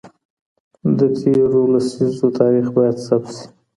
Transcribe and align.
د 0.97 0.99
تېرو 1.17 1.61
لسیزو 1.73 2.27
تاریخ 2.39 2.65
باید 2.77 2.97
ثبت 3.07 3.31
سي. 3.37 3.45